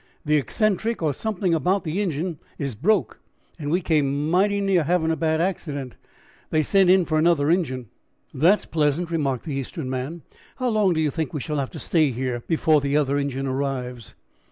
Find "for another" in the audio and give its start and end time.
7.05-7.51